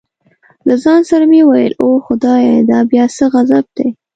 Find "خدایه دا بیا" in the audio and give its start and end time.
2.07-3.05